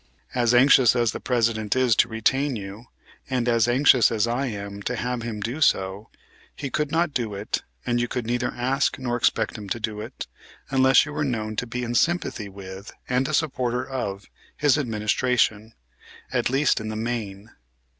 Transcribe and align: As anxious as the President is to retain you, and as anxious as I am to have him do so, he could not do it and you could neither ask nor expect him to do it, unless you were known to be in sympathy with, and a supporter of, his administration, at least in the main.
As 0.33 0.55
anxious 0.55 0.95
as 0.95 1.11
the 1.11 1.19
President 1.19 1.75
is 1.75 1.95
to 1.97 2.07
retain 2.07 2.55
you, 2.55 2.85
and 3.29 3.47
as 3.47 3.67
anxious 3.67 4.11
as 4.11 4.25
I 4.25 4.47
am 4.47 4.81
to 4.81 4.95
have 4.95 5.21
him 5.21 5.41
do 5.41 5.61
so, 5.61 6.09
he 6.55 6.71
could 6.71 6.89
not 6.89 7.13
do 7.13 7.35
it 7.35 7.61
and 7.85 8.01
you 8.01 8.07
could 8.07 8.25
neither 8.25 8.51
ask 8.51 8.97
nor 8.97 9.15
expect 9.15 9.59
him 9.59 9.69
to 9.69 9.79
do 9.79 10.01
it, 10.01 10.25
unless 10.71 11.05
you 11.05 11.13
were 11.13 11.23
known 11.23 11.55
to 11.57 11.67
be 11.67 11.83
in 11.83 11.93
sympathy 11.93 12.49
with, 12.49 12.91
and 13.07 13.27
a 13.27 13.33
supporter 13.35 13.87
of, 13.87 14.25
his 14.57 14.75
administration, 14.75 15.75
at 16.33 16.49
least 16.49 16.81
in 16.81 16.87
the 16.89 16.95
main. 16.95 17.51